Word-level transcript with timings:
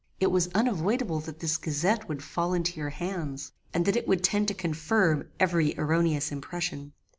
It 0.19 0.31
was 0.31 0.47
unavoidable 0.55 1.19
that 1.19 1.41
this 1.41 1.57
gazette 1.57 2.09
would 2.09 2.23
fall 2.23 2.55
into 2.55 2.79
your 2.79 2.89
hands, 2.89 3.51
and 3.71 3.85
that 3.85 3.95
it 3.95 4.07
would 4.07 4.23
tend 4.23 4.47
to 4.47 4.55
confirm 4.55 5.27
every 5.39 5.77
erroneous 5.77 6.31
impression. 6.31 6.93